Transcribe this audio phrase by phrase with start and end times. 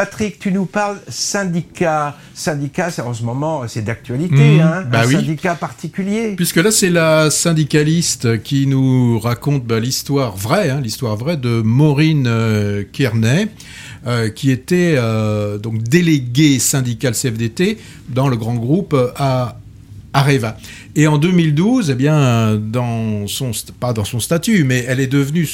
[0.00, 2.16] Patrick, tu nous parles syndicat.
[2.32, 5.12] Syndicat, c'est en ce moment, c'est d'actualité, Mmh, hein, bah un oui.
[5.16, 6.36] syndicat particulier.
[6.36, 11.60] Puisque là, c'est la syndicaliste qui nous raconte bah, l'histoire vraie, hein, l'histoire vraie de
[11.60, 13.48] Maureen euh, Kearney,
[14.06, 17.76] euh, qui était euh, donc déléguée syndicale CFDT
[18.08, 19.58] dans le grand groupe euh, à
[20.14, 20.56] Areva.
[20.96, 25.46] Et en 2012, eh bien, dans son pas dans son statut, mais elle est devenue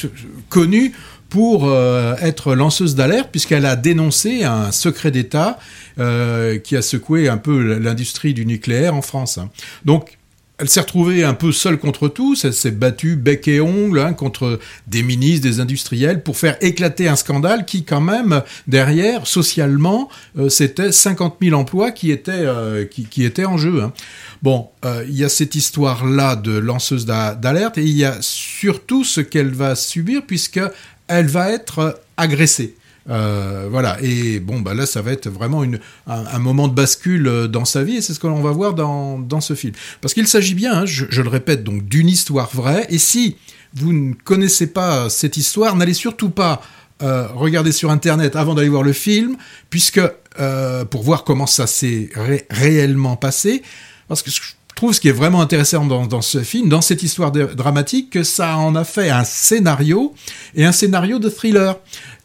[0.48, 0.92] connue
[1.28, 5.58] pour euh, être lanceuse d'alerte puisqu'elle a dénoncé un secret d'État
[5.98, 9.38] euh, qui a secoué un peu l'industrie du nucléaire en France.
[9.84, 10.18] Donc
[10.58, 14.14] elle s'est retrouvée un peu seule contre tous, elle s'est battue bec et ongle hein,
[14.14, 20.08] contre des ministres, des industriels, pour faire éclater un scandale qui, quand même, derrière, socialement,
[20.38, 22.46] euh, c'était 50 000 emplois qui étaient,
[22.90, 23.82] qui, étaient en jeu.
[23.82, 23.92] hein.
[24.40, 24.68] Bon,
[25.06, 29.20] il y a cette histoire-là de lanceuse d'a- d'alerte, et il y a surtout ce
[29.20, 30.60] qu'elle va subir, puisque
[31.08, 32.74] elle va être euh, agressée.
[33.08, 35.64] Euh, voilà, et bon, bah là, ça va être vraiment
[36.08, 38.74] un, moment de bascule euh, dans sa vie, et c'est ce que l'on va voir
[38.74, 39.74] dans, ce film.
[40.00, 43.36] Parce qu'il s'agit bien, hein, je, le répète, donc d'une histoire vraie, et si
[43.74, 46.62] vous ne connaissez pas cette histoire, n'allez surtout pas
[46.98, 49.36] regarder sur Internet avant d'aller voir le film,
[49.68, 50.00] puisque
[50.90, 53.62] pour voir comment ça s'est ré- réellement passé,
[54.08, 54.30] parce que
[54.76, 58.56] trouve ce qui est vraiment intéressant dans, ce film, dans cette histoire dramatique, que ça
[58.58, 60.14] en a fait un scénario
[60.54, 61.76] et un scénario de thriller.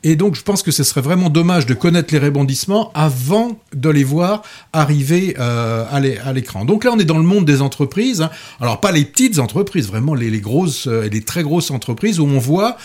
[0.04, 3.90] Et donc, je pense que ce serait vraiment dommage de connaître les rebondissements avant de
[3.90, 4.42] les voir
[4.74, 6.66] arriver euh, à l'é- à l'écran.
[6.66, 8.22] Donc là, on est dans le monde des entreprises.
[8.22, 8.32] hein.
[8.60, 12.20] Alors, pas les petites entreprises, vraiment les, les grosses euh, et les très grosses entreprises
[12.20, 12.78] où on voit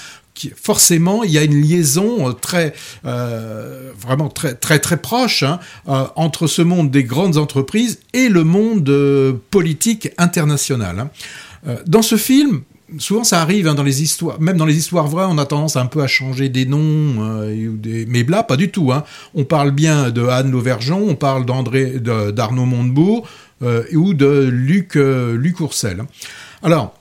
[0.56, 5.58] forcément, il y a une liaison euh, très, euh, vraiment très, très, très proche hein,
[5.88, 8.90] euh, entre ce monde des grandes entreprises et le monde
[9.50, 11.00] politique international.
[11.00, 11.10] hein.
[11.86, 12.62] Dans ce film,
[12.98, 15.76] souvent ça arrive hein, dans les histoires, même dans les histoires vraies, on a tendance
[15.76, 17.42] un peu à changer des noms,
[18.08, 18.92] mais là, pas du tout.
[19.34, 23.26] On parle bien de Anne Lauvergeon, on parle d'André, d'Arnaud Montebourg
[23.92, 25.36] ou de Luc, euh.
[26.62, 26.95] Alors,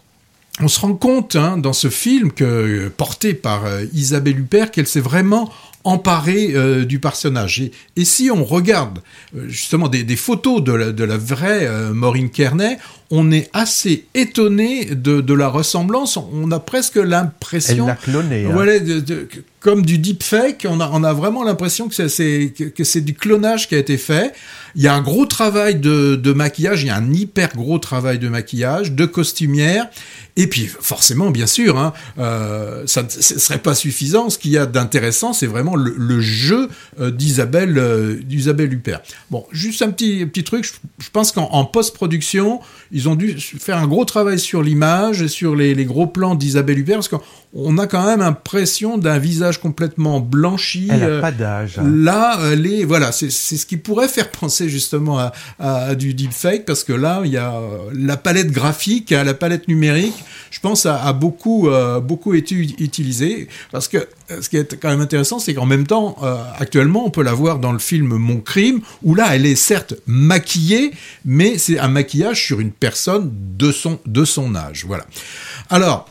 [0.61, 4.87] on se rend compte hein, dans ce film que porté par euh, Isabelle Huppert qu'elle
[4.87, 5.51] s'est vraiment
[5.85, 7.61] emparée euh, du personnage.
[7.61, 8.99] Et, et si on regarde
[9.37, 12.77] euh, justement des, des photos de la, de la vraie euh, Maureen Kearney,
[13.11, 16.17] on est assez étonné de, de la ressemblance.
[16.17, 18.45] On a presque Elle l'impression l'a cloné.
[18.45, 18.49] hein.
[18.51, 19.27] voilà, de- de-
[19.59, 23.01] comme du deepfake, on a, on a vraiment l'impression que c'est- c'est que, que c'est
[23.01, 24.33] du clonage qui a été fait.
[24.75, 27.79] Il y a un gros travail de, de maquillage, il y a un hyper gros
[27.79, 29.87] travail de maquillage, de costumière,
[30.35, 34.29] et puis forcément, bien sûr, hein, euh, ça ne serait pas suffisant.
[34.29, 36.69] Ce qu'il y a d'intéressant, c'est vraiment le, le jeu
[36.99, 39.01] euh, d'Isabelle euh, d'Isabelle Huppert.
[39.31, 40.63] Bon, juste un petit petit truc.
[40.65, 40.71] Je,
[41.03, 42.59] je pense qu'en en post-production,
[42.91, 46.35] ils ont dû faire un gros travail sur l'image et sur les, les gros plans
[46.35, 50.87] d'Isabelle Huppert, parce qu'on a quand même l'impression d'un visage complètement blanchi.
[50.91, 51.79] Elle n'a euh, pas d'âge.
[51.79, 51.83] hein.
[51.95, 55.95] Là, euh, les voilà, c'est c'est ce qui pourrait faire penser justement à, à- à
[55.95, 57.53] du deepfake parce que là, il y a
[57.93, 60.15] la palette graphique, à la palette numérique.
[60.51, 63.97] Je pense a, a beaucoup euh, beaucoup été utilisée parce que
[64.29, 67.33] ce qui est quand même intéressant, c'est qu'en même temps, euh, actuellement, on peut la
[67.33, 70.91] voir dans le film Mon crime où là, elle est certes maquillée,
[71.25, 74.85] mais c'est un maquillage sur une personne de son de son âge.
[74.85, 75.05] Voilà.
[75.69, 76.09] Alors.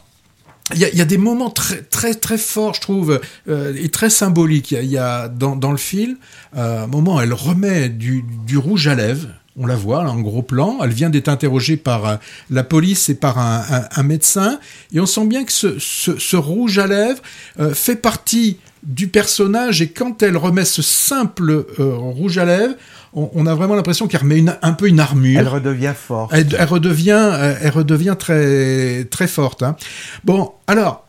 [0.75, 3.20] Il y, a, des moments très très très forts, je trouve,
[3.50, 4.72] euh, et très symboliques.
[4.72, 6.16] Il y a, dans, dans le film
[6.56, 9.28] euh, un moment, elle remet du, du rouge à lèvres.
[9.56, 10.78] On la voit là, en gros plan.
[10.82, 12.16] Elle vient d'être interrogée par euh,
[12.50, 14.59] la police et par un, un- un médecin,
[14.92, 17.20] et on sent bien que ce, ce, ce rouge à lèvres
[17.60, 19.81] euh, fait partie du personnage.
[19.81, 22.75] Et quand elle remet ce simple euh, rouge à lèvres,
[23.14, 25.38] on, on a vraiment l'impression qu'elle remet une- un peu une armure.
[25.38, 26.32] Elle redevient forte.
[26.34, 29.62] Elle, elle redevient, elle redevient très, très forte.
[29.62, 29.76] hein.
[30.25, 31.03] Bon, alors,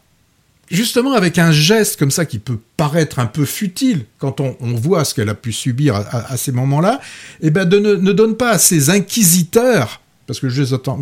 [0.69, 5.05] justement, avec un geste comme ça qui peut paraître un peu futile quand on, voit
[5.05, 6.99] ce qu'elle a pu subir à, ces moments-là,
[7.41, 10.99] eh ben, ne, ne donne pas à ces inquisiteurs, parce que je les attends,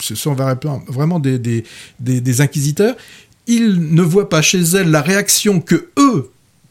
[0.00, 1.64] ce sont vraiment vraiment des, des,
[2.00, 2.94] des, des inquisiteurs,
[3.46, 6.30] ils ne voient pas chez elle la réaction que eux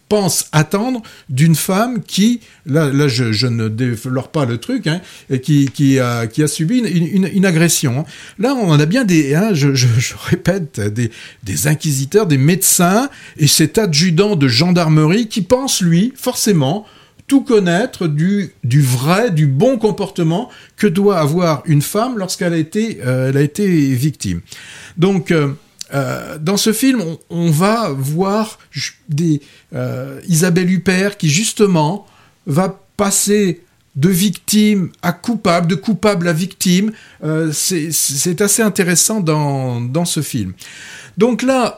[0.10, 5.02] pensent attendre d'une femme qui, là, là je, ne déflore pas le truc, hein,
[5.42, 8.00] qui, qui, a, qui a subi une, une, agression.
[8.00, 8.06] hein.
[8.40, 9.88] Là, on a bien des, hein, je, je,
[10.30, 11.12] répète, des,
[11.44, 16.86] des inquisiteurs, des médecins et cet adjudant de gendarmerie qui pense, lui, forcément,
[17.28, 22.58] tout connaître du, du vrai, du bon comportement que doit avoir une femme lorsqu'elle a
[22.58, 24.42] été, euh, a été victime.
[24.98, 25.54] Donc, euh,
[25.94, 28.60] euh, dans ce film, on, va voir
[29.74, 32.08] euh, Isabelle Huppert qui justement
[32.48, 33.62] va passer
[33.96, 36.92] de victime à coupable, de coupable à victime.
[37.24, 40.54] Euh, c'est- assez intéressant dans, ce film.
[41.18, 41.78] Donc là,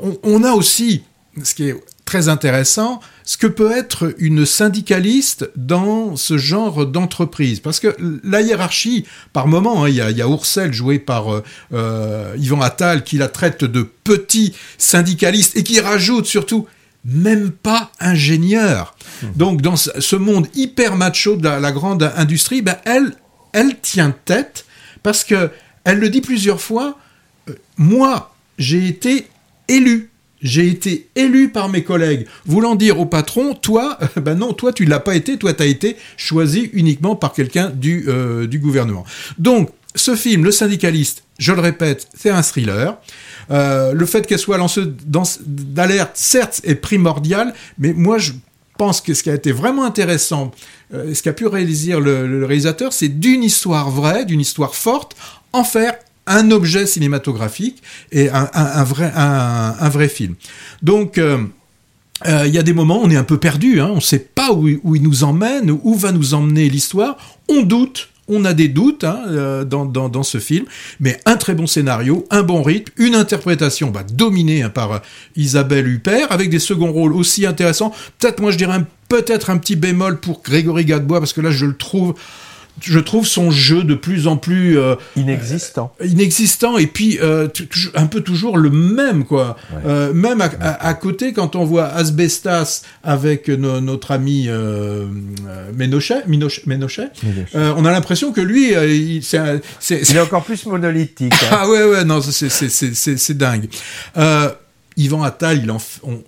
[0.00, 1.02] on, on a aussi,
[1.42, 1.76] ce qui est
[2.08, 7.60] très intéressant ce que peut être une syndicaliste dans ce genre d'entreprise.
[7.60, 7.94] Parce que
[8.24, 11.44] la hiérarchie, par moment, hein, il y, a, Oursel joué par euh,
[11.74, 16.66] euh, Yvan Attal qui la traite de petit syndicaliste et qui rajoute surtout
[17.04, 18.96] même pas ingénieur.
[19.22, 19.26] Mmh.
[19.36, 23.12] Donc dans ce monde hyper macho de la, grande industrie, ben elle,
[23.52, 24.64] elle tient tête
[25.02, 25.50] parce que
[25.84, 26.98] elle le dit plusieurs fois.
[27.50, 29.28] Euh, moi, j'ai été
[29.68, 30.10] élu
[30.42, 34.84] j'ai été élu par mes collègues, voulant dire au patron, toi, ben non, toi tu
[34.84, 39.04] l'as pas été, toi tu as été choisi uniquement par quelqu'un du, euh, du gouvernement.
[39.38, 42.98] Donc, ce film, Le syndicaliste, je le répète, c'est un thriller.
[43.50, 44.92] Euh, le fait qu'elle soit lanceuse
[45.46, 48.32] d'alerte, certes, est primordial, mais moi je
[48.76, 50.52] pense que ce qui a été vraiment intéressant,
[50.94, 55.16] euh, ce qu'a pu réaliser le, le réalisateur, c'est d'une histoire vraie, d'une histoire forte,
[55.52, 55.94] en faire
[56.28, 57.82] un objet cinématographique
[58.12, 60.34] et un, vrai, un, vrai film.
[60.82, 61.38] Donc, euh,
[62.26, 64.18] euh, il y a des moments, on est un peu perdu, hein, on ne sait
[64.18, 67.16] pas où, il nous emmène, où va nous emmener l'histoire,
[67.48, 70.66] on doute, on a des doutes hein, euh, dans, dans, dans, ce film,
[71.00, 75.00] mais un très bon scénario, un bon rythme, une interprétation bah, dominée hein, par
[75.36, 77.94] Isabelle Huppert, avec des seconds rôles aussi intéressants.
[78.18, 81.66] Peut-être, moi, je dirais peut-être un petit bémol pour Grégory Gadebois, parce que là, je
[81.66, 82.14] le trouve
[82.80, 85.92] je trouve son jeu de plus en plus euh, inexistant.
[86.00, 87.48] Euh, inexistant et puis euh,
[87.94, 89.56] un peu toujours le même quoi.
[90.14, 90.48] Même à,
[90.86, 94.48] à, côté quand on voit Asbestas avec no, notre ami
[95.74, 97.08] Ménochet, Ménochet, Ménochet
[97.54, 99.60] on a l'impression que lui, il, c'est,
[99.90, 101.32] il est encore plus monolithique.
[101.32, 101.46] Hein.
[101.50, 103.68] ah ouais ouais non c'est c'est c'est c'est dingue.
[104.96, 106.20] Yvan Attal, il en, on,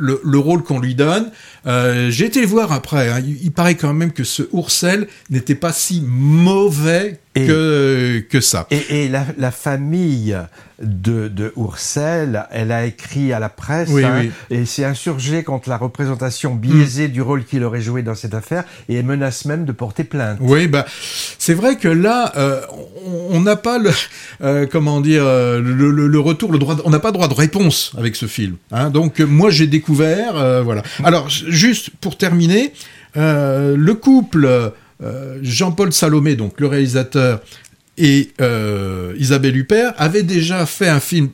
[0.00, 1.30] le, le, rôle qu'on lui donne.
[1.66, 3.10] Euh, J'ai été le voir après.
[3.10, 3.20] Hein.
[3.24, 8.40] Il, il, paraît quand même que ce Oursel n'était pas si mauvais et, que, que
[8.40, 8.66] ça.
[8.70, 10.36] Et, et la, la, famille
[10.82, 14.30] de, de Oursel, elle a écrit à la presse oui, hein, oui.
[14.50, 17.12] et s'est insurgée contre la représentation biaisée mm.
[17.12, 20.38] du rôle qu'il aurait joué dans cette affaire et elle menace même de porter plainte.
[20.40, 20.86] Oui, bah,
[21.38, 22.62] c'est vrai que là, euh,
[23.30, 23.90] on n'a pas le,
[24.42, 27.34] euh, comment dire, le, le, le, retour, le droit, de, on n'a pas droit de
[27.34, 28.56] réponse avec ce film.
[28.72, 28.90] Hein.
[28.90, 30.82] Donc moi j'ai découvert, euh, voilà.
[31.04, 32.72] Alors juste pour terminer,
[33.16, 37.40] euh, le couple euh, Jean-Paul Salomé, donc le réalisateur,
[37.98, 41.30] et euh, Isabelle Huppert avaient déjà fait un film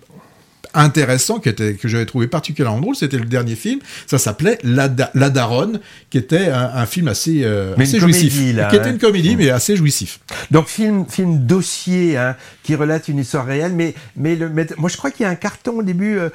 [0.76, 4.88] intéressant qui était que j'avais trouvé particulièrement drôle c'était le dernier film ça s'appelait La,
[4.88, 5.80] da La Daronne
[6.10, 9.34] qui était un, un film assez, euh, assez jouissif comédie, là, qui était une comédie
[9.34, 9.38] mmh.
[9.38, 10.20] mais assez jouissif
[10.50, 14.90] donc film film dossier hein, qui relate une histoire réelle mais mais, le, mais moi
[14.90, 16.30] je crois qu'il y a un carton au début euh,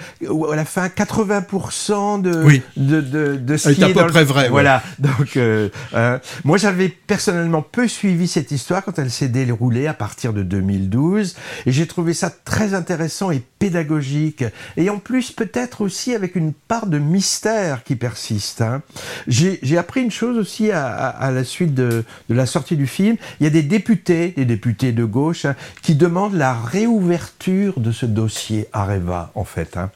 [0.51, 2.61] à la fin 80% de oui.
[2.77, 4.25] de, de, de ce qui est à peu près le...
[4.25, 5.09] vrai voilà ouais.
[5.09, 9.93] donc euh, euh, moi j'avais personnellement peu suivi cette histoire quand elle s'est déroulée à
[9.93, 11.35] partir de 2012
[11.65, 14.43] et j'ai trouvé ça très intéressant et pédagogique
[14.75, 18.61] et en plus peut-être aussi avec une part de mystère qui persiste.
[18.61, 18.81] Hein.
[19.27, 22.87] J'ai appris une chose aussi à, à, à la suite de, de, la sortie du
[22.87, 23.17] film.
[23.39, 27.91] Il y a des députés, des députés de gauche, hein, qui demandent la réouverture de
[27.91, 29.77] ce dossier Areva, en fait.
[29.77, 29.91] Hein.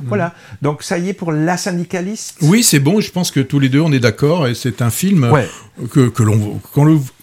[0.00, 0.04] Mmh.
[0.08, 2.38] Voilà, donc ça y est pour la syndicaliste?
[2.40, 4.90] Oui, c'est bon, je pense que tous les deux on est d'accord et c'est un
[4.90, 5.46] film ouais.
[5.90, 6.58] que, que l'on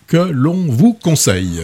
[0.07, 1.61] que l'on vous conseille.